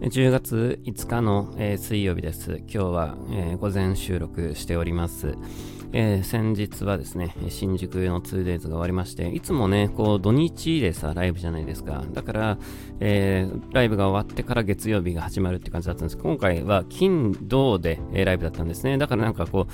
[0.00, 2.56] 10月5日の、えー、水曜日です。
[2.60, 5.34] 今日は、えー、午前収録しております。
[5.92, 12.04] えー、先日はですね、新宿の 2days が終わりまして、いつもね、こう土日でさ、ライブじゃないですか。
[12.12, 12.58] だから、
[13.00, 18.98] えー、ライブが終わってから月曜日が始まるって感じだったんですけど今回は金、土で、えー、ライブだったんですね。
[18.98, 19.66] だからなんかこ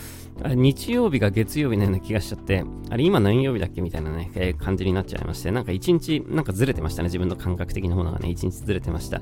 [0.42, 7.08] う、日曜日が月曜日のような気がしちゃって、あれ今何曜日だっけみたいなね、えー、感じになっちゃいまして、なんか一日、なんかずれてましたね。
[7.08, 9.20] 自分の感覚的なものがね、一日ずれてました。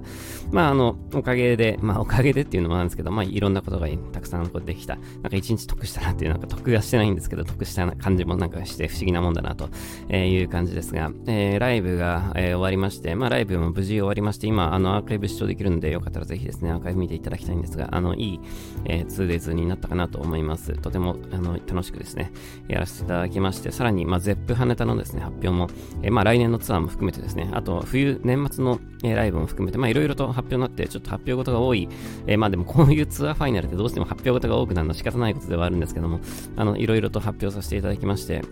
[0.53, 4.97] まああの、おかげで、まあおかげでっていうのもあるんですけど、まあいろんなことがたくさんこうできた。
[4.97, 9.69] なんか一日得したなっていう、なんか得がしてないんですけど、得した感じもなんかして不思議なもんだなと
[10.15, 18.41] いう感じですが、えー、ライブが、えー、終わりまして、まあライブも無事終わりまして、今、あのアーカイブ視聴できるんで、よかったらぜひですね、アーカイブ見ていただきたいんですが、あの、いい、
[18.87, 20.73] えー、2days になったかなと思います。
[20.73, 22.33] とても、あの、楽しくですね、
[22.69, 25.69] やらせていただきまして、さらに、まあ、ゼップ羽ネタのですね、発表も、
[26.03, 31.89] えー、まあ来年のツアーも含めてですね、あと、冬、年末の、えー、ライブも含めて、まあいろいろと発表になって、ちょっと発表事が多い、
[32.27, 36.21] えー、まあでもこういうツアーファイナルってどうしても発表事が多くなるのは仕方ないことではあるんですけども、
[36.57, 38.43] あの、いろいろと発表させていただきまして、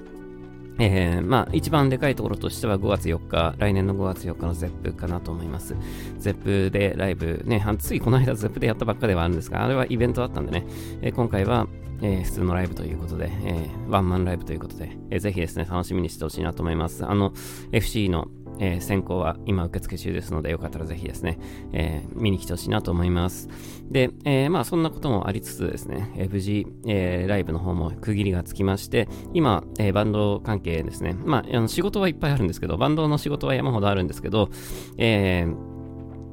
[0.79, 5.77] えー、まあ、一番でかいところとしては5月4日、来年の5月4日の ZEP かなと思います。
[6.19, 10.67] ZEP でライブ、ね、ついこの間 ZEP でやったばっかではあるんですが、あれはイベントだったんでね、
[11.03, 11.67] えー、今回は、
[12.01, 17.07] えー、普通のライブということで、え、ワンマンライブということで、えー、ぜひですね、楽しみにしてほしいなと思います。
[17.07, 17.33] あの、
[17.71, 18.29] FC の
[18.63, 21.39] えー、選考は今受付中ですので、よかったらぜひですね、
[21.73, 23.49] えー、見に来てほしいなと思います。
[23.91, 34.49] で、えー、まあそんなこともありつつですね、えー、無事、え、ライブの方も区切りがつきまして、今、え、バンド関係ですね、まああの仕事はいっぱいあるんですけど、バンドの仕事は山ほどあるんですけど、
[34.97, 35.45] え、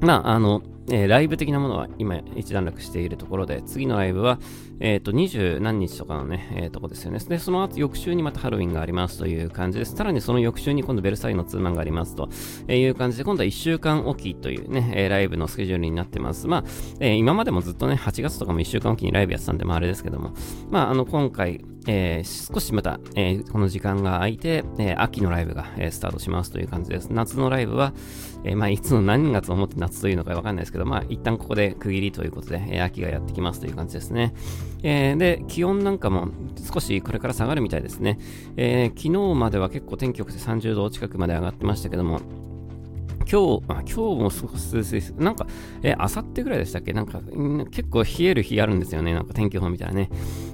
[0.00, 4.38] まああの、えー、ライブ的なものは今一段落しているところで、次のライブは、
[4.80, 7.18] えっ、ー、と、二十何日とかのね、えー、とこですよね。
[7.18, 9.94] で、その後、翌週にまたハロウィンがありますという感じです。
[9.94, 12.28] さらにその翌週に今度ベルサイユのツーマンがありますと
[12.68, 16.48] いう感じで、今度は1週間おきというね、えライブのスケジュールになってます。
[16.48, 16.64] まあ、
[16.98, 20.32] え今までもずっとね、8月とかも1週間おきにライブやってたんで、まああれですけども、
[20.70, 27.08] まあ、あの、今回、えー、少しまた、えー、この時間が空いて、えー、秋のライブが、えー、スタートしますという感じです。
[27.10, 27.92] 夏のライブは、
[28.44, 34.34] え、まあ、いつの何月をもって夏というのかわかんないですけど、まあ、一旦ここで区切りということで、え、秋がやってきますという感じですね。
[34.82, 36.28] え、で、気温なんかも
[36.72, 38.18] 少しこれから下がるみたいですね。
[38.56, 42.20] え、昨日までは結構天気良くて30度近くまで上がってましたけども、
[43.30, 45.10] 今日、あ今日も少し涼しいです。
[45.12, 45.46] なんか、
[45.82, 46.92] えあさってぐらいでしたっけ？
[46.92, 47.20] なんか、
[47.70, 49.14] 結構冷える日あるんですよね。
[49.14, 50.10] なんか天気予報みたいなね。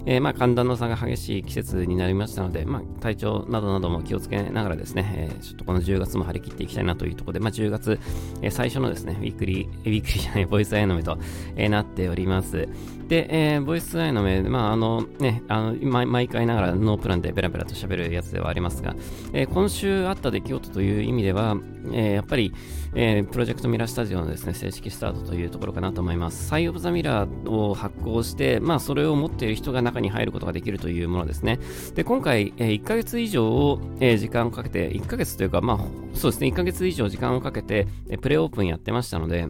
[0.09, 7.99] えー、まあ、寒暖の差が激しい季節になりましたので、まあ、体調などなども気をつけながらですね、えー、ちょっとこの10月も張り切っていきたいなというところで、まあ、10月、
[8.41, 11.19] え、最初のですね、ウィークリー、ウィークリーじゃない、 ボイスアヤノメと、
[11.56, 12.69] えなっております。
[13.09, 18.94] で、えボイスアイの目、まあ、あのね、あの、毎回ながらノープランでベラベラと喋るやつではありますが、
[19.33, 21.56] え今週あった出来事という意味では、
[21.93, 22.53] えやっぱり、
[22.94, 26.47] えー、プロジェクトミラースタジオのですね、正式スタートというところかなと思います。
[26.49, 31.59] サイオブザミラーを発行して、まあ、それを持っている人が中に入ることができるというものですね。
[31.94, 35.78] で、今回、えー、1ヶ月以上を、えー、時間をかけて、1ヶ月というか、まあ、
[36.15, 39.48] そうですね、1ヶ月以上時間をかけて、えプレオープンやってましたので、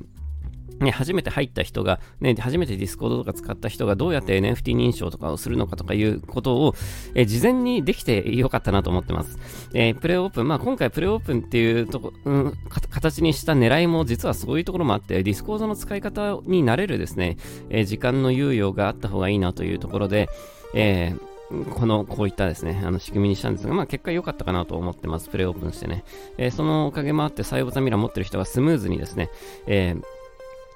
[0.81, 6.75] ね、初めて入った人が、ね、初めてディスコードとか使った人がどうやって NFT 認証とかをするのかとかいうことを、
[7.15, 9.39] え事前にできてよかったなと思ってます。
[9.73, 12.53] えー、プレオープン、まあ今回プレオープンっていうとこ、うん、
[12.91, 17.37] 形にした狙いも実はそういうところもあって、ディスコードの使い方になれるですね、
[17.71, 20.29] えー、時間の猶予があった方がいいなというところで、
[20.75, 21.37] えー
[21.75, 25.29] この、こういったですね、あの仕組みにしたんですが、まあ結果良かったかなと思ってます。
[25.29, 26.03] プレオープンしてね。
[26.39, 29.31] えー、そのおかげもあって、サイボザミラ持ってる人がスムーズにですね、
[29.69, 30.03] えー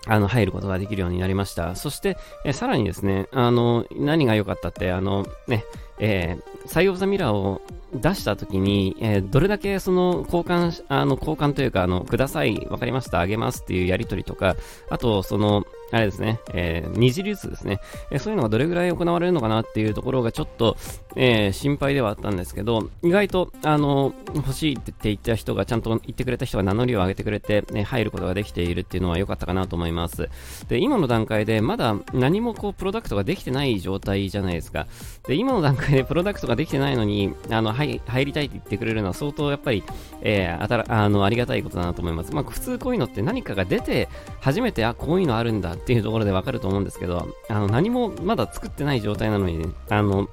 [0.06, 1.74] あの、入ることができるようになりました。
[1.76, 5.64] そして、えさらにですね、あの、何が良かったって、あの、ね、
[5.98, 7.60] えー、サイオブザミラーを
[7.92, 14.56] 出した時に、えー、どれだけその交換、あの、交換というか、あの、ください、わかりました、あげますっていうやりとりとか、
[14.88, 17.80] あと、その、あれですね、えー、二次流通ですね、
[18.10, 20.76] えー、そういうのがどれぐらい行われるのかなっていうところがちょっと、
[21.16, 30.28] えー、心配ではあったんですけど、意外と、あの、欲しいって言った人が、ちゃんと言ってくれた人が名乗りを上げてくれて、ね、入ることができているっていうのは良かったかなと思います。
[30.68, 34.86] で、今の段階でまだ何もこう、プロダクトができてない状態じゃないですか。
[35.26, 39.82] で、今の段階で プロダクトができてないのに、あの、はい、入りたいって言ってくれるのは相当やっぱり、
[40.22, 42.32] えー、あたら、あの、ありがたいことだなと思います。
[42.34, 44.08] まあ、普通こういうのって何かが出て、
[44.40, 50.28] 初めて、あ、こういうのあるんだっていうところでわかると思うんですけど、あの、何もまだ作ってない状態なのに、ね、あの、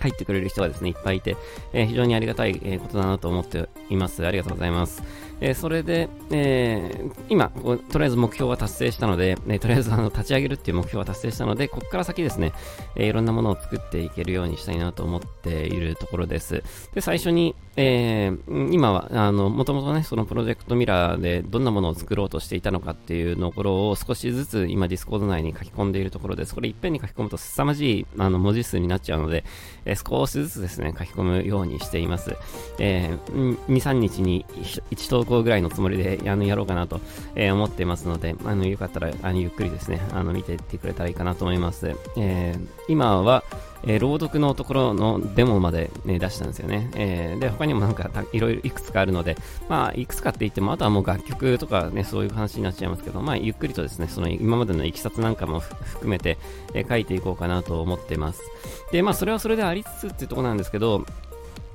[0.00, 1.36] 入ってくれる人がですね、いっぱいいて、
[1.72, 4.26] えー、非常にありがたい、えことだなと思っています。
[4.26, 5.02] ありがとうございます。
[5.40, 7.50] えー、それで、えー、今、
[7.90, 12.52] とりあえず目標は達成したので、えー、とりあえずあの立ち上げるっていう目標は達成したので、ここから先ですね、
[12.96, 16.62] えいろんなものを作っていけるようにしたいなと思っているところです。
[16.94, 26.54] で、最初に、え今は、あの、もともとね、そのプロジェクトミラーでどんなものを作ろうとしていたのかっていうところを少しずつ今ディスコード内に書き込んでいるところです。
[26.54, 29.44] これいっぺんに書き込むと凄まじいあの文字数になっちゃうので、
[29.90, 32.36] え少しずつですね、書き込むようにしています。
[32.78, 34.46] え2、3日に
[34.90, 37.00] 1投稿ぐらいのつもりであのやろうかなと、
[37.34, 41.96] え、思ってますので、あのよかったらあのゆっくりですね、あの見ていってくれたらいいかなと思います。
[42.16, 43.42] えー、今は、
[43.84, 46.90] えー、朗読のところのデモまで、ね、出したんですよね。
[46.94, 49.36] えー、で、他にもなんかいろいろいくつかあるので、
[49.68, 56.38] まあ、いくつかって言っても、あとはもう楽曲とかね、そういう話になっちゃいますけど、まあ、ゆっくりとですね、その今までのいきさつなんかも含めて、
[56.74, 58.42] えー、書いていこうかなと思ってます。
[58.92, 61.04] で、まあ、それはそれでありつつっていうところなんですけど、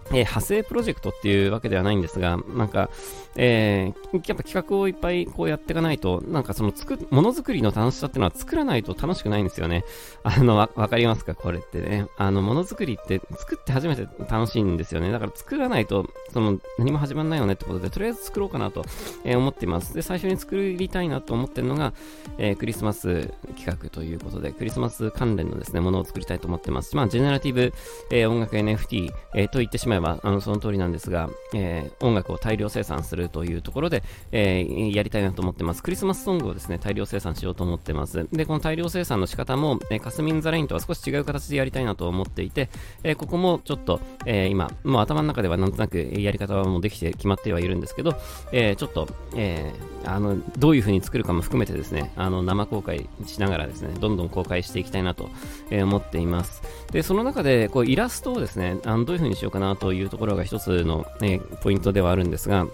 [0.08, 2.90] えー、派生プロジェクトっていうわけではないんですが、なんか、
[3.36, 9.84] えー、やっぱ企画をいっぱいこうやっていかないと、なんかその作、ものづくりの楽しさっていうのは作らないと楽しくないんですよね。
[10.24, 11.36] あの、わ、わかりますか？
[11.36, 12.08] これってね。
[12.18, 15.12] あの、ものづくりって作って初めて楽しいんですよね。
[15.12, 18.86] だから作らないと、その、何も始まんないよねってことで、とりあえず作ろうかなと、
[19.24, 19.94] えー、思っています。
[19.94, 21.94] で、最初に作りたいなと思ってるのが、
[22.38, 26.96] えー、クリスマス企画ということで、クリスマス関連のですね、ものを作りたいと思ってます。
[26.96, 27.74] まあ、ジェネラティブ、
[28.12, 35.84] えー、音楽 NFT、えー、と言ってしまえば、あの、その通りなんですが、えー、音楽を大量生産するというところで、えー、やりたいなと思ってます。
[35.84, 38.28] クリスマスソングをですね、大量生産しようと思ってます。
[38.32, 42.70] で、この大量生産の仕方も、えー、カスミンザレインとは少し違う形でやりたいなと思っていて、
[43.04, 48.16] えー、ここもちょっと、え、今、もう頭の中ではなんとなくやり方はもうできて決まってはいるんですけど、
[48.52, 49.74] え、ちょっと、え、
[50.06, 55.30] あの、どういう風に作るかも含めてですね、あの、生公開しながらですね、どんどん公開していきたいなと、
[55.72, 56.62] 思っています。
[56.92, 62.66] で、その中で、こう、イラストをですね、あのどういう風にしようかなとというところが一つの、えー、ポイントではあるんですが、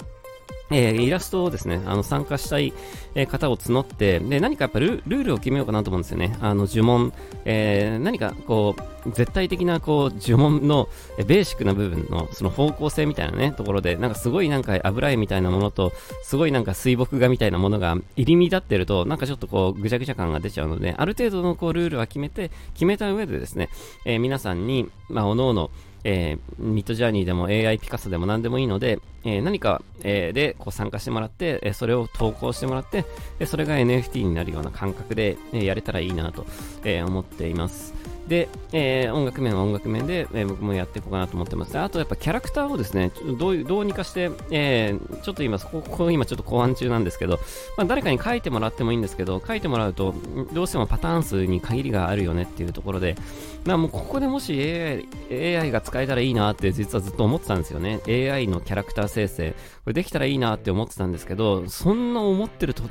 [0.72, 2.72] えー、イラストをですね、あの、参加したい、
[3.14, 6.38] え、方を募って、で、何かやっぱルールを決めようかなと思うんですよね。
[6.40, 7.12] あの、呪文、
[7.44, 8.76] えー、何かこ
[9.06, 10.88] う、絶対的なこう、呪文の、
[11.18, 15.92] えベーシックな部分の、その方向性みたいなね、ところで、なんかすごいなんか油絵みたいなものと、
[16.24, 23.68] すごいなんか水墨画みたいなものが入り乱ってると、なんかちょっとこう、ぐちゃぐちゃ感が出ちゃうので、ある程度のこう、ルールは決めて、決めた上でですね、
[24.06, 25.70] え皆さんに、まあ、おのおの、
[26.04, 33.06] えー、ミッドジャーニーでも AI ピカソでも何でもいいので、えー、何か、えー、でこう参加してもらって、えそれを投稿してもらって、
[33.40, 36.46] えそれが NFT になるような感覚で、えやれたらいいなと、
[36.84, 37.94] え思っています。
[38.28, 41.78] で、えー、音楽面は音楽面で、えー、僕もやっていこうかなと思ってます。
[41.78, 47.40] あとやっぱキャラクターをですね、どうどうにかして、えー、ちょっと今、ここ今ちょっと考案中なんですけど、
[47.78, 50.14] まあ、誰かに書いてもらってもいいんですけど、書いてもらうと、
[50.54, 53.16] どうしてもパターン数に限りがあるよねっていうところで、
[53.66, 54.54] まあもうここでもし
[55.30, 58.00] AI, AI が使えたらいいなって実はずっと思ってたんですよね。
[58.08, 59.54] AI のキャラクター生成。
[59.84, 62.84] これできたらいいなって思ってたんですけど、そんな思ってると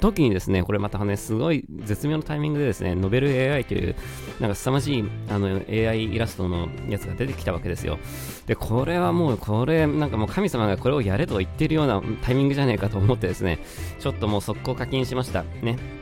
[0.00, 3.96] 時にですね、これまたね、すごい絶妙なタイミングでですね、ノベル AI という、
[4.40, 7.98] なんか凄まじいあの AI イラストのやつが出てきたわけですよ。
[8.46, 13.58] で、これはもう、これ、なんかもう神様がこれをやれと言ってるようなタイミングじゃねえかと思ってですね、
[13.98, 15.42] ちょっともう速攻課金しました。
[15.62, 15.95] ね。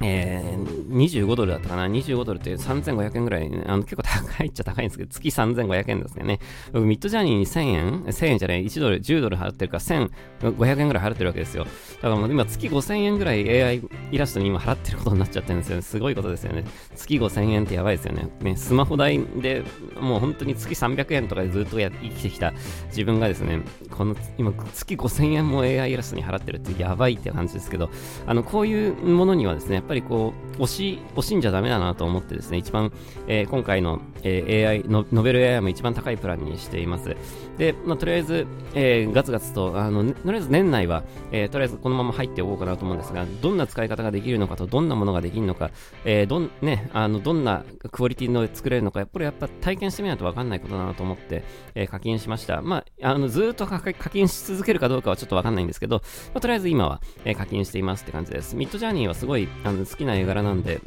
[0.00, 6.40] えー、25ドルだったかな ?25 ドルって3500円ぐらい、ね、あの結構高いっちゃ高いんですけど、月3500円ですよね。
[6.72, 11.64] 僕、ミッドジャーニーに1000円 ?1000 円じゃない、1ドル、10ドル払ってるから1500円ぐらい払ってるわけですよ。
[11.64, 11.70] だ
[12.02, 15.82] からもう今月5000円ぐらい AI イラストに今払ってることになっちゃってるんですよね。
[15.82, 16.64] すごいことですよね。
[16.94, 18.28] 月5000円ってやばいですよね。
[18.40, 19.64] ね、スマホ代で
[20.00, 22.52] もう本当に月300円とかでずっとや生きてきた
[22.88, 27.90] 自分がですね、この今月5000円も AI イラストに払ってるってやばいって感じですけど、
[28.26, 32.92] あの、こういうものにはですね、っぱりこう、惜し、惜しんじゃダメだなと思ってですね、一番、
[33.28, 37.16] えー、今回の、えー、AI の、ノベル AI も一番高いプランにしています。
[37.58, 45.70] で、まあ、とりあえず、えー、ガツガツと、あの、とりあえず年内は、えー、とりあえずこのまま入っておこうかなと思うんですが、どんな使い方ができるのかと、どんなものができるのか、
[46.04, 52.62] えー、どん、ね、あの、どんなクオリティの作れるのか、やっぱりやっぱ体験してみないとわかんないことだなと思って、えー、課金しました。
[52.62, 58.56] まあ、あの、ずっと課金し続けるかどうかはちょっとわかんないんですけど、まあ、とりあえず今は、えー、課金していますって感じです。
[58.56, 60.80] ミッドジャーニーはすごい、あの、好きな絵柄なんで、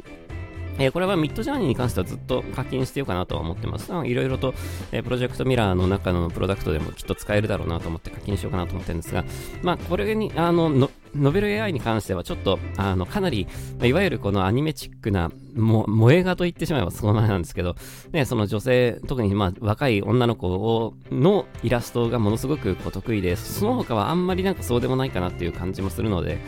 [0.78, 3.92] えー、これはミッドジャーニーに関してはずっと課金してようかなとは思ってます。
[3.92, 4.54] いろいろと、
[4.92, 9.24] えー、プロジェクトミラーの中のプロダクトでもきっと使えるだろうなと思って課金しようかなと思ってるんですが、
[9.62, 13.46] まあ、これに、あの、のノベル AI に関してはちょっと、あの、かなり、
[13.82, 17.74] いわゆるこのアニメチックな、も、萌え画と言ってしまえばそのままなんですけど、
[18.12, 26.38] ね、その女性、特にまあ若い女の子を、のイラストがものすごくこう得意で、その他はあんまりなんかそうでもないかなっていう感じもするので、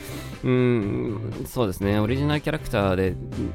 [0.44, 3.14] うーん、そうですね、オリジナルキャラクターで、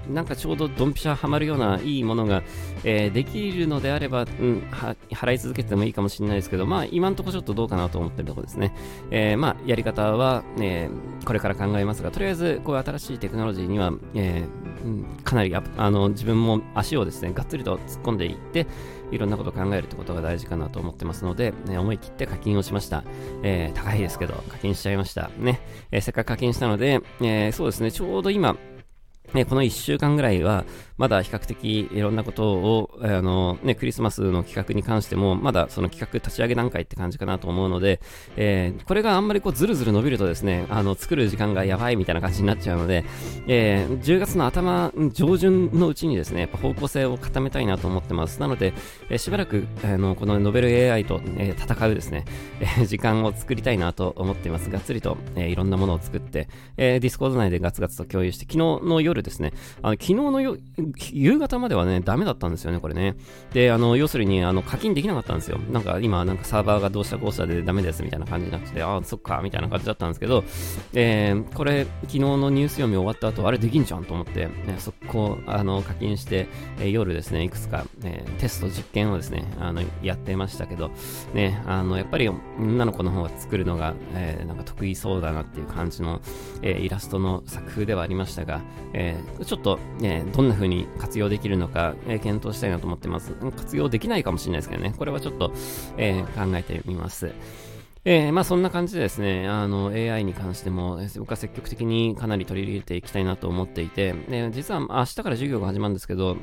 [0.10, 2.44] なんかちょうどドンピシャハマるようないいものが、
[2.84, 4.68] えー、できるのであれば、うん、
[5.12, 8.76] 払い続けてもいいかもしれないですけど、まあ今んとこちょっとどうかなと思ってるところですね。
[9.12, 10.90] えー、まあやり方は、ね、
[11.26, 18.68] これから考えますが、とりあえずこういう新しいテクノロジーには、えー、かなりあの自分も足をですね、がっつりと突っ込んでいって、
[19.12, 23.04] いろんなことを考えるってことが大事かなと思ってますので、ね、思い切って課金をしました。
[23.44, 25.30] えー、高いですけど、課金しちゃいました。
[25.38, 25.62] ね。
[25.92, 28.56] えー、せっかく課金したので、えー、そうですね、ちょうど今、
[29.34, 30.66] ね、この1週間ぐらいは、
[30.98, 38.00] まだ比較的いろんなことを、あの、ね、クリスマスの企画に関しても、まだその企画立ち上げ段階って感じかなと思うので、
[38.38, 43.04] えー、これがあんまりこうずるずる伸びるとですね、あの、作る時間がやばいみたいな感じになっちゃうので、
[43.48, 48.40] えー、10月の頭、上旬のうちにですね、やっぱ方向性を固めたいなと思ってます。
[48.40, 48.74] なので、
[49.10, 52.24] えー、しばらく、あの、このノベル AI と、えー、戦うですね、
[52.62, 54.70] えー、時間を作りたいなと思っています。
[54.70, 56.48] がっつりと、えー、いろんなものを作って、
[56.78, 60.62] えー、ディスコード内でガツガツと共有して、昨日の夜ですね、あの昨日の夜
[61.12, 63.16] 夕方まではね、ダメだったんですよね、これね。
[63.54, 65.60] で、あの、要するに、あの、課金できなかったんですよ。
[65.72, 70.44] なんか今、なんかサーバーがどうしたこうしたでダメですみたいな感じになってて、ああ、そっか、みたいな感じだったんですけど、
[70.94, 76.48] えー、これ、昨日のニュース読み終わった後、あれできんじゃんと思って、ね、速攻、あの、課金して、
[76.80, 80.92] えー、夜ですね、いくつか、えー、テスト実験をですね、あの、やってましたけど、
[81.34, 86.22] ね、あの、やっぱり女の子の方が作るのが、えー、なんか得意そうだなっていう感じの、
[86.62, 88.62] えー、イラストの作風ではありましたが、
[88.94, 93.34] えー、ちょっと、ね、どんな風に活用できるのか、えー、検討したいなと思ってます。
[93.56, 95.52] 活用できないかもしれないですけどね、これはちょっと、
[95.98, 97.32] えー、考えてみます。
[98.08, 106.38] えー、まあそんな感じでですね、あの AI に関しても、僕は積極的にかなり取り入れていきたいなと思っていて、で実は明日から授業が始まるんですけど、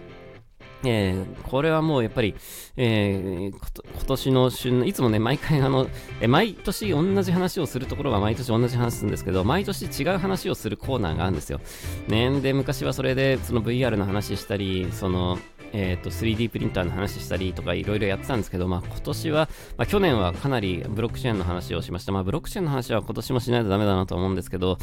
[0.84, 2.34] えー、これはもうやっぱり、
[2.76, 3.56] えー、
[3.94, 5.88] 今年の旬の、いつもね、毎回あの、
[6.20, 11.60] え毎年同じ話をするところは毎年同じ話するんですけど、毎年違う話をするコーナーがあるんですよ。
[12.08, 15.38] ね、で、昔はそれで、その VR の話したり、その、
[15.72, 22.12] えーと、3D プリンターの話したりとかいろいろやってたんですけど、まあ、今年は、まあ、去年はかなりブロックチェーンの話をしました。
[22.12, 24.78] まあ、ブロックチェーンの話は今年もしないとダメだなと思うんですけど、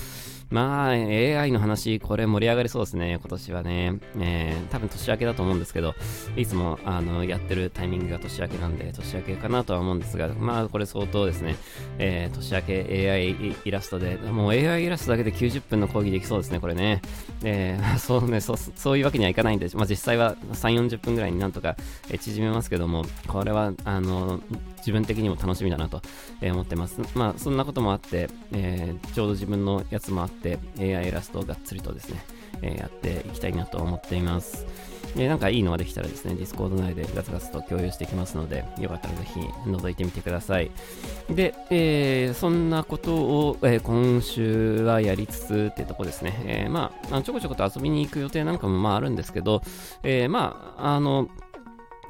[0.51, 3.99] まあ、AI の話、これ盛り上がりそうですね、今年はね。
[4.19, 5.93] えー、多分年明けだと思うんですけど、
[6.35, 11.55] いつもあのやってるタイミングが年明けなんで、年明けかなとは思うんですが、まあ、これ相当ですね、
[11.99, 17.01] えー、年明け AI イラストで、もう AI イラストだけで90分の講義できそうですね、これね。
[17.43, 21.75] えー、 そうね、そう、そういうわけにはいかないんで、まあ、実際は3、40分ぐらいになんとか
[22.19, 24.41] 縮めますけども、これは、あの、
[24.77, 26.01] 自分的にも楽しみだなと
[26.41, 27.01] 思ってます。
[27.15, 32.23] まあ、そんなこともあって、えー、ちょうど自分のやつもあって、AI イラストをがっつりとですね、
[32.61, 34.65] えー、やっていきたいなと思っています。
[35.17, 40.71] えなんかいいのができたらですね、Discord 内でガツガツと共有していきますので、よかったらぜひ覗いてみてください。
[41.29, 46.41] で、えー、そんなことを、えー、今週はやりつつってとこですね。
[46.45, 49.61] えー、まあ、ちょこちょこと遊びに行く予定なんかもまああるんですけど、
[50.03, 51.29] えまあ、あの、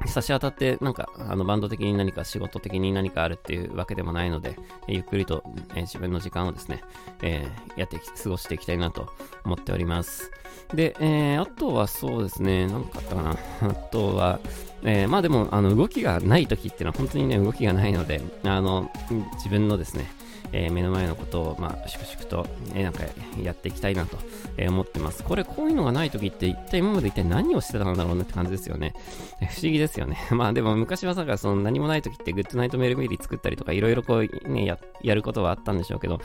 [0.06, 4.56] 差し当たって、なんか、あの、バンド的に何か仕事的に何かあるっていうわけでもないので、
[4.88, 6.82] えゆっくりと、え自分の時間をですね、
[7.22, 9.12] えー、やって過ごしていきたいなと
[9.44, 10.30] 思っております。
[10.74, 13.30] で、えー、あとはそうですね、何かあったかな。
[13.70, 14.40] あとは、
[14.82, 18.90] えー、まあでも、あの、動きがない時っていうのは本当にね、動きがないので、あの、
[19.34, 20.10] 自分のですね、
[20.52, 23.04] えー、目の前のことを、まあ、粛々と、えー、なんか
[23.42, 24.18] やっていきたいなと、
[24.56, 25.22] え、思ってます。
[25.22, 28.94] これ、こういうのがない時って、一体今まで一体何をしてたんだろうなって感じですよね。
[29.40, 30.18] 不思議ですよね。
[30.32, 36.20] まあ、でも昔はさ、その何もない時って、グッドナイトメアメリー作ったりとか、いろいろこう、ね、や、やることはあったんでしょうけど、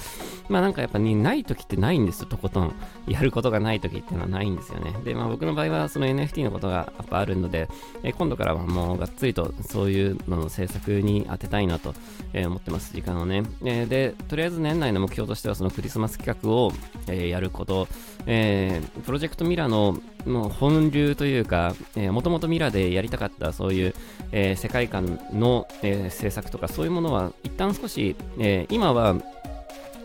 [0.49, 2.73] まあなんかやっぱに、ない時ってないんですよ、とことん。
[3.07, 4.93] やることがない時っていうのはないんですよね。
[5.03, 7.69] で、まあ僕の場合は、その NFT のことがやっぱあるので、
[8.03, 11.93] え今度からはもうがっつりとそういうのの制作に当てたいなと、
[12.33, 13.43] え思ってます、時間をね。
[13.63, 16.71] えで、とりあえず年内の目標としてはそのクリスマス企画を、
[17.07, 17.87] えー、やること、
[18.25, 23.95] えー、プロジェクトミラのの本流というか、もともとミラーでやりたかったそういう、
[24.31, 29.15] えー、世界観の、えー、制作とかそういうものは一旦少し、えー、今は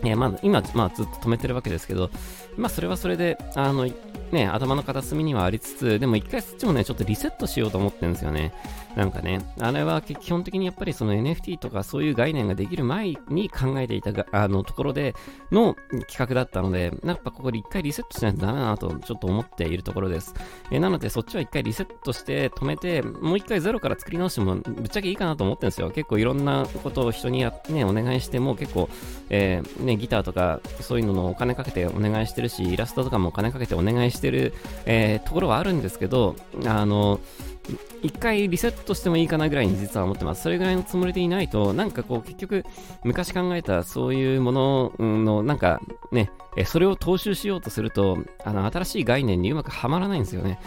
[0.03, 2.11] えー、まあ、今、まあ、ずっと止めてるわけですけど、
[2.57, 3.89] まあ、それはそれで、あの、
[4.33, 8.53] ね、頭の片隅にはありつつ、でも一回そっちもね、ちょっとリセットしようと思ってるんですよね。
[8.97, 15.15] なんかね、あれは基本的にやっぱりその NFT とかそういう概念ができる前に考えていたがあのところで
[15.53, 15.77] の
[16.09, 20.35] 企画だったので、やっぱここで一回リセットしないとダメだなとちょっと思っているところです。
[20.71, 25.91] え、なのでそっちは一回リセットして止めて、もう一回ゼロから作り直してもぶっちゃけいいかなと思ってるんですよ。
[25.91, 28.89] 結構いろんなことを人にや、ね、お願いしても結構、
[29.29, 34.53] えー、ね、ギターとかそういうののお金かけてお願いしてるし、イラストとかもお金かけてお願いしてる、
[34.87, 37.21] えー、ところはあるんですけど、あの、
[38.03, 40.43] 一回リセットしてもいいかなぐらいに実は思ってます。
[40.43, 42.65] それぐらいのつもりでいないと、なんかこう結局
[43.05, 46.31] 昔考えたそういうものの、なんかね、
[46.67, 50.59] それを踏襲しようとすると、あの、新しい概念にうまくはまらないんですよね。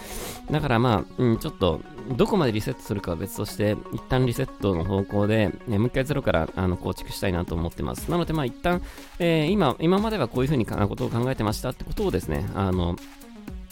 [0.50, 1.82] だからまあ、うん、ちょっと、
[2.16, 8.10] どこまでリセットするかは別として、一旦リセットの方向で、ね、もう一回ゼロからあの構築したいなと思ってます。
[8.10, 8.82] なのでまあ一旦、
[9.20, 12.96] えー、今、今まではこういうふうにことを考えてましたってことをですね、あの、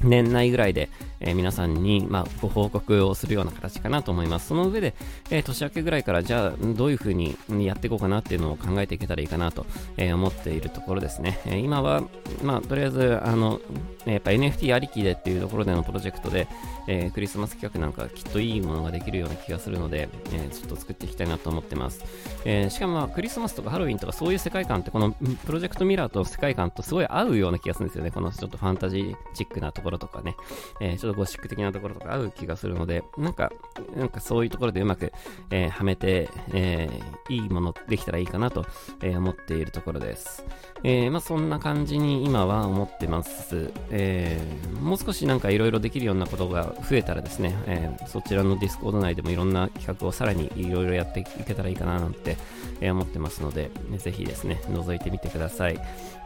[0.03, 0.89] 年内ぐらいで、
[1.21, 4.47] えー、皆さんに、まあ、ご報告をするような形かなと思います。
[4.47, 4.93] その上で、
[5.29, 9.65] えー、年明けぐらいからじゃあどういうふうにやっていこうかなっていうのを考えていけたらいいかなと、
[9.97, 11.39] え、思っているところですね。
[11.45, 12.03] え今は、
[12.43, 13.59] まあ、とりあえず、あの、
[14.05, 16.47] やっぱ NFT ありきでっていうところでのプロジェクトで、
[16.87, 22.03] えクリスマス企画なんかきっといいものができるような気がするので、えちょっと作っていきたいなと思ってます。
[22.45, 28.11] えしかも、まあ、クリスマスとかハロウィンとかそういう世界観ってこのプロジェクトミラーと世界観とすごい合うような気がするんですよね。
[28.11, 30.35] このちょっとファンタジーチックなところとかね。
[30.79, 33.51] えー、ちょっとゴシック的なところとか合う気がするので、なんか、
[33.95, 35.11] なんかそういうところでうまく、
[35.49, 38.65] えー、はめて、えー、いいものできたらいいかなと、
[39.01, 40.45] え思っているところです。
[40.83, 43.71] えまあそんな感じに今は思ってます。
[43.91, 44.39] え
[44.81, 52.37] もう少しなんかいろいろできるようなことが増えたらですね、えそちらのディスコード内でもいろんな企画をさらにいろいろやっていけたらいいかななんて、
[52.79, 55.79] え思ってますので、ぜひですね、覗いてみてください。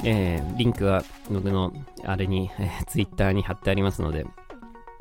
[0.03, 1.73] えリンクは僕の
[2.05, 4.25] あれに、えー、ツイッターに貼ってありますので、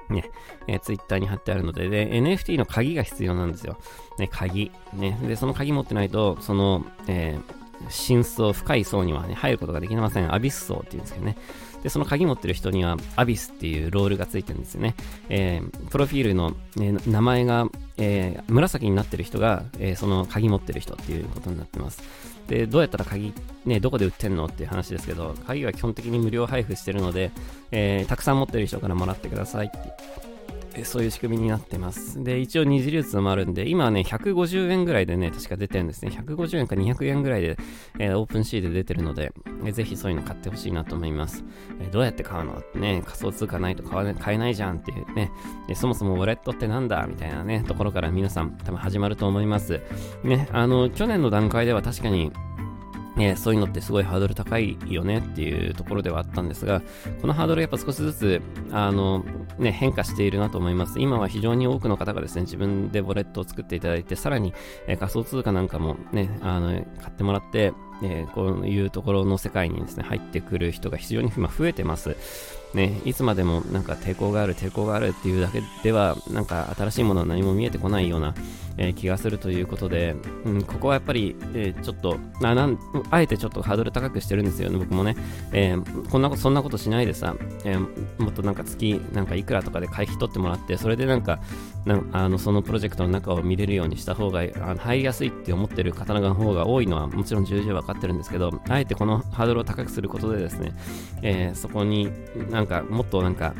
[0.08, 0.30] ね、
[0.66, 3.78] えー、ツイッターに貼ってあるので、で、NFT の鍵が必要なんですよ。
[4.18, 4.70] ね、鍵。
[4.92, 10.34] ね、で、その鍵持ってないと、その、えー、深層、深い層にはね、入ることができません。
[10.34, 11.36] アビス層っていうんですけどね。
[11.84, 14.94] で、その鍵持ってる人には、アビスっていうロールがついてるんですよね。
[15.28, 17.66] えー、プロフィールの、ね、名前が、
[17.98, 22.02] えー、紫になってる人が、えー、その鍵持ってる人っていうことになってます。
[22.48, 23.34] で、どうやったら鍵、
[23.66, 27.32] ね、どこで売ってんのっていう話ですけど、鍵は基本的に無料配布してるので、
[27.70, 29.78] えー、たくさん持ってる人からもらってくださいって
[30.82, 32.24] そういう仕組みになってます。
[32.24, 36.10] で、一応二次流通もあるんで、今はね、150円ぐらいでね、確か出てるんですね。
[36.10, 37.56] 150円か200円ぐらいで、
[38.00, 39.32] えー、 OpenSea で出てるので、
[39.64, 41.44] えー、ぜひそういうの買ってほしいなと思います。
[41.80, 42.60] えー、どうやって買うの？
[42.74, 45.30] ね、仮想通貨ないと買わ買えないじゃんっていうね、
[45.68, 47.06] でそもそもウォレットってなんだ？
[47.06, 49.80] みたいなね、ところから皆さん多分始まると思います。
[50.22, 52.32] ね、あの、去年の段階では確かに、
[53.16, 56.82] ね、そういうのってすごいハードル高いよねっていうところではあったんですが、
[57.20, 58.42] このハードルやっぱ少しずつ、
[58.72, 59.24] あの、
[59.58, 60.98] ね、変化しているなと思います。
[60.98, 64.52] 今は非常に多くの方がですね、自分でボレットを作っていただいて、さらに、
[64.88, 67.72] え仮想通貨なんかもね、あの、買ってもらって、
[68.02, 72.16] えこういうところの世界にですね、入ってくる人が非常に今増えてます。
[72.74, 78.34] ね、いつまでもなんか抵抗がある、抵抗があるっていうだけでは、なんか新しいものは何も見えてこないような、
[78.76, 82.78] えー、気がするということで、うん、ここはやっぱり、えー、ちょっとあなん、
[83.10, 85.16] あえてちょっとハードル高くしてるんですよね、僕もね。
[85.52, 87.88] えー、こんなこと、そんなことしないでさ、えも
[88.28, 91.40] っとなんか月、なんかいくらとかで会費取ってもらって、それでなんか、
[92.12, 100.72] あのそのプロジェクトの中を見れるようにした方があの入りやすいって思ってる方の方が多いのはもちろん重々分かってるんですけど、あえてこのハードルを高くすることでですね、
[101.22, 102.10] えそこに
[102.50, 103.54] なんかもっとなんか、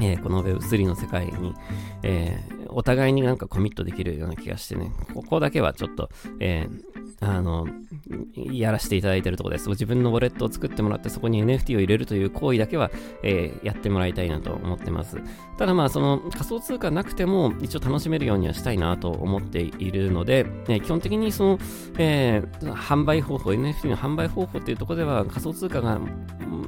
[0.00, 1.54] えー、この Web3 の世界に、
[2.02, 6.87] えー、お互いになんかコミットできるような気がしてね、ここだけはちょっと、えー、
[7.20, 7.66] あの、
[8.34, 9.68] やらせていただいているところです。
[9.70, 12.90] 自分のウォレットを作ってもらって、そこに NFT を入れるという行為だけは、
[13.22, 15.16] えー、やってもらいたいなと思ってます。
[15.56, 21.58] ただまあ、その仮想通貨なくても、一応楽しめるようにはしたいなと思っているので、えー、基本的にその、
[21.98, 26.00] えー、販売方法、NFT の販売方法っていうところでは、仮想通貨が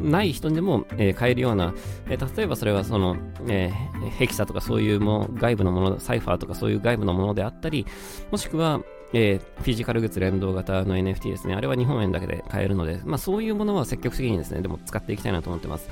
[0.03, 1.75] ない人でも、えー、買えるような、
[2.09, 3.17] えー、例えばそれはその、
[3.49, 7.87] えー、ヘキサとかそういうも外部のもの、サイファーとかそういう外部のものであったり、
[8.33, 8.81] もしくは、
[9.13, 11.55] えー、フィジカルグッズ連動型の NFT ですね。
[11.55, 15.89] あれは日本円だけで買えるので、まあそういうものは積極的にですね、でも使っていきたいなと思ってます。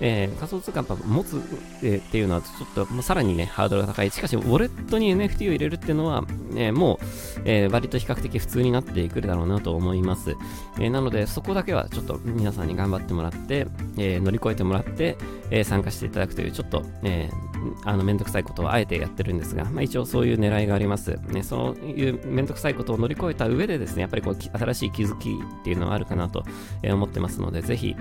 [0.00, 1.36] えー、仮想通貨やっぱ持つ、
[1.82, 4.10] えー、っていうのはちょっともうさらにね、ハードルが高い。
[4.10, 7.06] しかし、ウォレットに NFT を入れるっていうのは、えー、もう、
[7.44, 10.36] え、割と比較的普通になっていくだろうなと思います。
[10.78, 13.66] え、なので、そこだけはちょっと皆さんに頑張ってもらって、
[13.98, 15.16] え、乗り越えてもらって、
[15.50, 17.49] え、参加していただくという、ちょっと、えー、
[17.84, 21.18] あの、めんどくさいことをあえてやってるんですが、まあ一応そういう狙いがあります。
[21.28, 26.44] ね、そういうめんどくさいことを乗り越えた上でですね、やっぱりこう、新しい気づきっていうのはあるかなと
[26.84, 27.96] 思ってますので、ぜひ、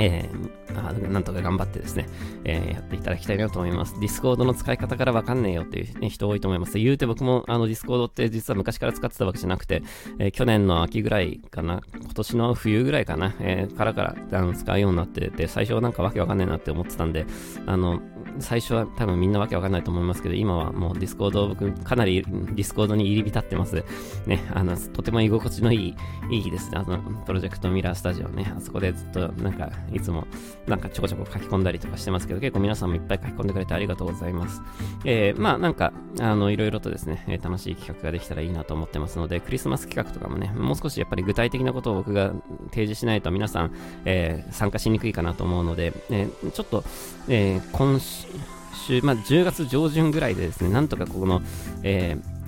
[0.00, 2.06] えー、なんとか頑張ってですね、
[2.44, 3.98] えー、やっていただきたいなと思います。
[3.98, 6.78] ディスコードの使い方からわかんねえよっていう、ね、人多いと思います。
[6.78, 9.82] 言うて僕もあのディスコードって実は昔から使ってたわけじゃなくて、
[10.18, 17.26] えー、去年の秋ぐらいかな、今年の冬ぐらいかな、えー、からから使うようになってて、最初はなんかわけわかんないなって思ってたんで、
[17.66, 18.00] あの、
[18.40, 23.84] 最初は多分みんなわけわかんないと思いますけど、今はもうディスコード、僕かなりディスコードに入り浸ってます。
[24.26, 25.94] ね、あの、とても居心地のいい、
[26.30, 26.78] いいですね。
[26.78, 30.26] あの、プロジェクトミラースタジオね、あそこでずっとなんか、いつも
[30.66, 34.62] なんかちょこちょこ書き込んだりとかしてますけど、結構皆さんもいっぱい書き込んでくれてありがとうございます。
[35.04, 42.32] えー、まあなんか、あの、いろいろとですね、楽しい企画ができたらいいなと思ってますので、クリスマス企画とかもね、もう少しやっぱり具体的なことを僕が
[42.70, 43.74] 提示しないと皆さん、
[44.04, 46.84] えー、参加しにくいかなと思うので、えー、ちょっと、
[47.28, 48.27] えー、今週、
[48.74, 51.42] 週まあ10月上旬ぐらいでですね、なんとかこの、
[51.82, 52.38] えー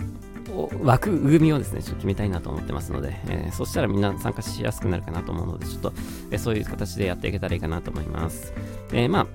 [0.83, 5.93] 枠組みをですね、ちょっと決めたいなと思ってますので、えー、そしたらみんな参加しやすくなるかなと思うので、ちょっと、
[6.31, 8.53] えー、そういう形でやっていけたらいいかなと思います。
[8.93, 9.27] え、まあ、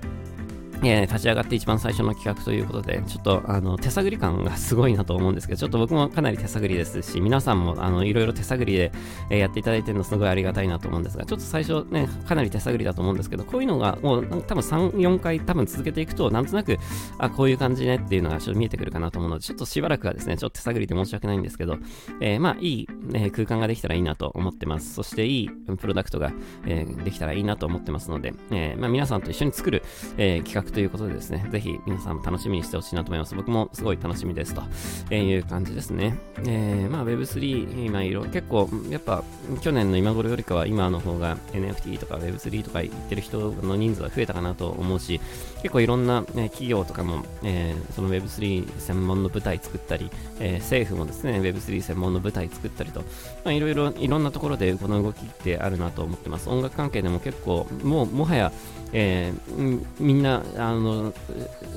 [0.82, 8.92] えー、立ち上がって一番最初の企画ということで、ちょっとあの手探り感がすごいなと思うんですけど、ちょっと僕もかなり手探りですし、皆さんもあのいろいろ手探りで、
[9.30, 16.78] えー、やっていただいてるのすごいありがたいなと思うんですが、ちょっと最初ね、かなり手探りだと思うんですけど、こういうのがもう多分3、4回多分続けていくと、なんとなく、
[17.18, 21.78] あ、こういう感じねっていうのがちょっと見えてくるかなと思うので、ちょっとしばらくはですね、ちょっと手探りで申し訳ないんですけど、
[22.20, 24.94] えー、まあいい、え空間ができたらいいなと思ってます。
[24.94, 26.32] そしていいプロダクトが、
[26.66, 29.82] えできたらいいなと思ってますので、えまあ皆さんと一緒に作る、
[30.18, 33.34] え企画ということでですね、ぜひ皆さんも楽しみにしてほしいなと思います。
[33.34, 34.62] 僕もすごい楽しみですと、
[35.10, 36.18] えいう感じですね。
[36.46, 39.24] えー、まあ Web3、今いろ、結構、やっぱ
[39.60, 45.20] 去年の今頃よりかは今の方が NFT とか Web3 とか言ってる人の人数は増えたかなと思うし、
[45.66, 56.48] 結構いろんな、ね、企業とかも、えー、その Web3 専門の舞台作ったり、えー、政府もですね、Web3 専門の舞台作ったりと、まあ、いろいろ、いろんなところでこの動きってあるなと思ってます。
[56.48, 58.52] 音楽関係でも結構、もう、もはや、
[58.92, 61.12] えー、みんな、あの、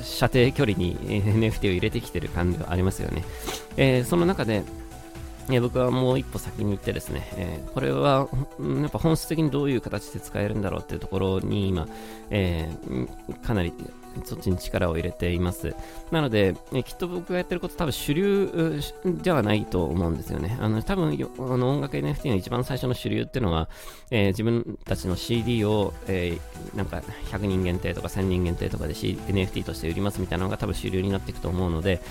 [0.03, 3.23] 射程距離に NFT を入れてきてる感じがありますよね。
[3.75, 4.61] えー、その中で、
[5.51, 8.27] え僕はもう一歩先に行ってですね、えー、これは、
[8.81, 11.87] やっぱ本質的にどういう形で使えるんだろうっていうところに今、
[12.29, 13.73] えー、かなり
[14.23, 15.75] そっちに力を入れています。
[16.11, 20.57] なので、えきっと僕がやってること多分主流ではないと思うんですよね。
[20.59, 23.69] あの、多分あの音楽 NFT の一番最初の主流っていうのは、
[24.11, 32.01] えー、自分たちの CD を、えー、なんか100人限定とか1000人限定とかで、C、NFT として売りますみたいなのが多分主流になっていくと思うので、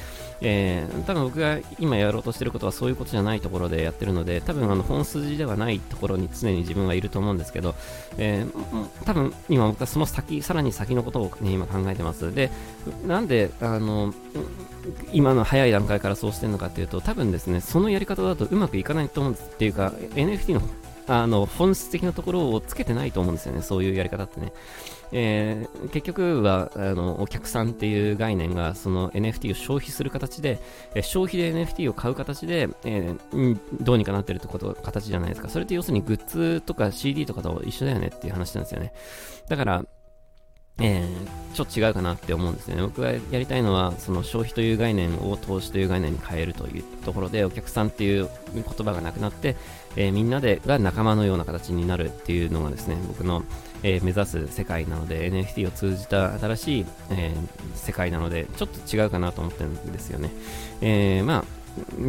[0.41, 7.75] えー、多分僕が今やろうとしてることはそういうことじゃないところでやってるので、多分あの本筋ではないところに常に自分はいると思うんですけど、
[8.19, 12.35] えー、多分今僕はその先、さらに先のことを、ね、今考えてます。
[12.35, 12.51] で、
[13.07, 14.15] なんで、あの、
[15.13, 20.63] 今の早い段階からそうしてるのかっていうと、多分ですね、そのやり方だとうまくいかないと思うんですっていうか、NFT の
[21.09, 24.53] あの本質的なところをつけてないと思うんですよね、そういうやり方ってね。
[25.11, 30.61] えー、結局はあのお客さんっていう概念がその NFT を消費する形で、
[30.95, 35.49] え消費で NFT を買う形で、えー、どうにかなってるってこと形じゃないですか。
[35.49, 38.93] それって要するにグッズとか CD とかと一緒だよねっていう話なんですよね。
[39.49, 39.85] だから、
[40.81, 42.81] えー、ちょっと違うかなって思うんですね。
[42.81, 49.57] 僕がやりたいのは、その消費という概念を投資という概念に変えるというところで、お客さんっていう言葉がなくなって、
[49.97, 53.43] えー、みんなでが仲間のような形になるっていうのがですね、僕の、
[53.83, 57.35] えー、目指す世界なので、NFT を通じた新しい、え
[57.75, 60.31] 世界なので、ちょっと違うかなと思ってるんですよね。
[60.81, 61.59] えまあ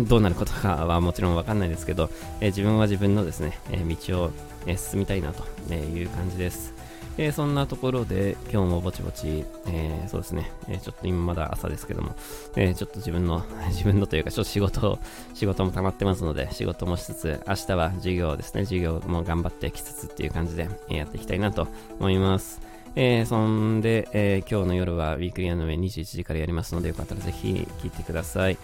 [0.08, 2.10] どうなることかはもちろんわかんないですけど、
[2.42, 4.32] え自分は自分のですね、え道を、
[4.66, 6.79] え進みたいなという感じです。
[7.22, 12.16] えー、そんなところで今日もぼちぼち、えー、そうですね、えー、ちょっと今まだ朝ですけども、
[12.56, 15.00] えちょっと自分の、 自分のというか、ちょっと仕事、
[15.34, 21.68] 仕事も溜まってますので、仕事もしつつ、明日は授業ですね、授業も頑張ってきつつっていう感じで、えやっていきたいなと
[22.00, 22.62] 思います。
[22.96, 28.58] えー、そんで、えー、今日の夜はウィークリーアの上21時からやりますので、よかったらぜひ聞いてください。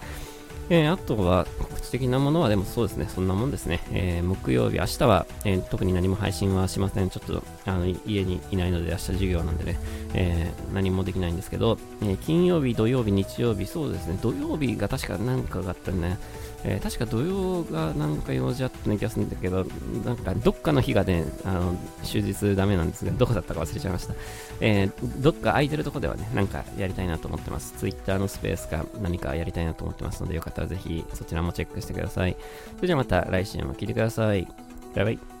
[0.68, 3.80] えー、あとは告知的なものはでもそうですね、そんなもんですね。
[3.92, 7.10] えー、木曜日、明日は、えー、特に何も配信はしません。
[7.10, 9.78] ちょっとあの家にいないので明日授業なんでね、
[10.14, 16.18] え何もできないんですけど、え金曜日、土曜日、日曜日、そうですね、土曜日が確か何かがあったね、
[16.64, 19.66] えー、確か土曜がなんか用事あったような気がするんだけど、
[20.04, 24.14] なんかどっかの日がね、あの、終日ダメなんですが、どこだったか忘れちゃいました。
[24.60, 27.74] えー、どっか空いてるとこではね、なんかやりたいなと思ってます。
[27.78, 32.36] Twitter のスペースか何かやりたいなと思ってますので、よかったらぜひそちらもチェックしてください。
[32.76, 34.48] それじゃあまた来週も聴いてください。
[34.94, 35.35] バイバイ。